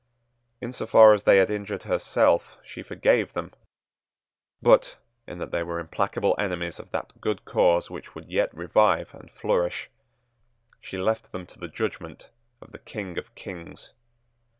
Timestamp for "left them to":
10.97-11.59